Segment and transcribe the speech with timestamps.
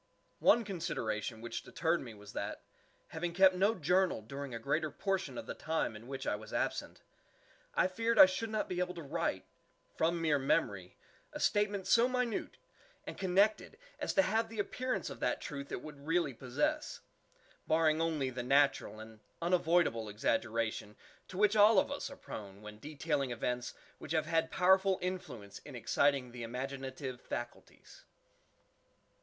[0.39, 2.63] One consideration which deterred me was that,
[3.09, 6.51] having kept no journal during a greater portion of the time in which I was
[6.51, 7.01] absent,
[7.75, 9.45] I feared I should not be able to write,
[9.95, 10.97] from mere memory,
[11.33, 12.57] a statement so minute
[13.05, 17.01] and connected as to have the _appearance_of that truth it would really possess,
[17.67, 20.95] barring only the natural and unavoidable exaggeration
[21.27, 25.59] to which all of us are prone when detailing events which have had powerful influence
[25.59, 28.05] in exciting the imaginative faculties.